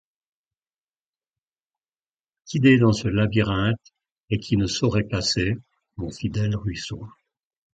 [2.47, 3.93] guider dans ce labyrinthe,
[4.31, 5.59] et qui ne saurait casser,
[5.97, 7.07] mon fidèle ruisseau.